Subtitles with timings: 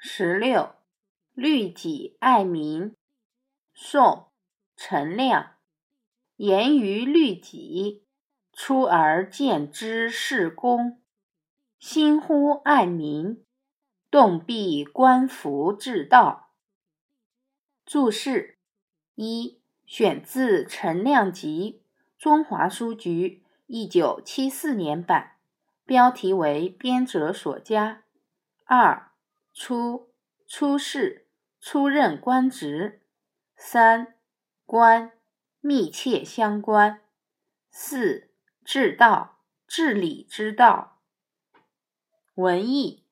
[0.00, 0.76] 十六，
[1.34, 2.94] 律己爱民。
[3.74, 4.04] 宋·
[4.76, 5.56] 陈亮。
[6.36, 8.04] 严于律己，
[8.52, 11.02] 出而见之是公。
[11.80, 13.44] 心乎爱民，
[14.08, 16.52] 动必观夫治道。
[17.84, 18.56] 注释
[19.16, 21.82] 一：选自《陈亮集》，
[22.22, 25.32] 中华书局一九七四年版，
[25.84, 28.04] 标题为编者所加。
[28.64, 29.07] 二。
[29.58, 30.14] 出
[30.46, 31.26] 出仕，
[31.60, 33.02] 出任官职。
[33.56, 34.14] 三
[34.64, 35.10] 官
[35.60, 37.00] 密切相关。
[37.68, 38.30] 四
[38.64, 41.00] 治道治理之道。
[42.36, 43.04] 文艺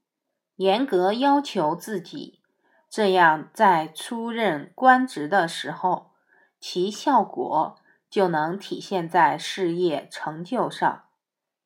[0.55, 2.41] 严格要求自己，
[2.89, 6.13] 这样在出任官职的时候，
[6.61, 11.09] 其效果就能体现在事业成就上。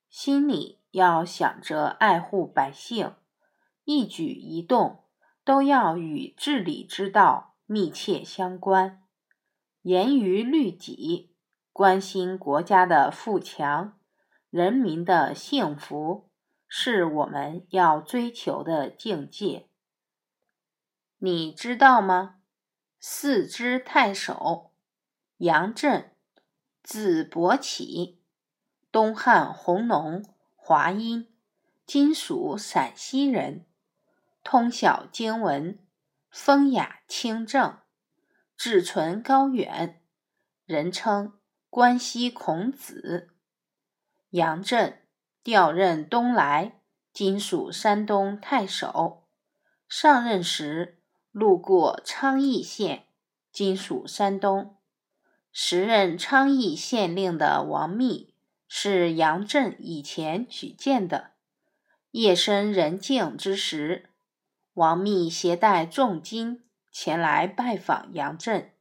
[0.09, 3.15] 心里要想着爱护百姓。
[3.93, 5.03] 一举一动
[5.45, 9.03] 都要与治理之道密切相关，
[9.83, 11.35] 严于律己，
[11.73, 13.99] 关心国家的富强、
[14.49, 16.31] 人民的幸福，
[16.69, 19.69] 是我们要追求的境界。
[21.19, 22.37] 你知道吗？
[23.01, 24.71] 四支太守
[25.39, 26.13] 杨震，
[26.81, 28.21] 字伯起，
[28.93, 30.25] 东汉弘农
[30.55, 31.27] 华阴
[31.85, 33.67] （今属陕西）人。
[34.43, 35.79] 通晓经文，
[36.31, 37.79] 风雅清正，
[38.57, 40.01] 志存高远，
[40.65, 41.39] 人称
[41.69, 43.29] 关西孔子。
[44.31, 45.03] 杨震
[45.43, 46.81] 调任东莱
[47.13, 49.29] （今属山东）太守，
[49.89, 53.05] 上任时路过昌邑县
[53.53, 54.79] （今属山东），
[55.53, 58.35] 时任昌邑县令的王密
[58.67, 61.33] 是杨震以前举荐的。
[62.13, 64.10] 夜深人静之时。
[64.81, 68.73] 王密携带重金前来拜访杨震，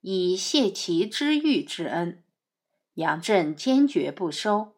[0.00, 2.24] 以谢其知遇之恩。
[2.94, 4.74] 杨震坚决不收。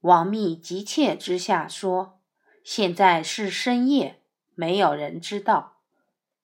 [0.00, 2.20] 王密急切之下说
[2.62, 4.20] ：“现在是深夜，
[4.54, 5.78] 没有人知道。”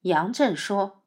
[0.00, 1.02] 杨震说：“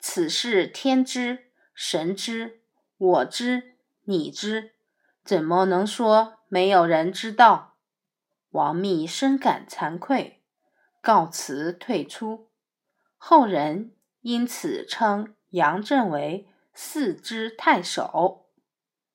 [0.00, 2.62] 此事天知，神知，
[2.96, 4.72] 我知，你知，
[5.22, 7.76] 怎么能说没有人知道？”
[8.52, 10.41] 王密深感惭愧。
[11.02, 12.48] 告辞退出，
[13.16, 18.41] 后人因此称杨震为四之太守。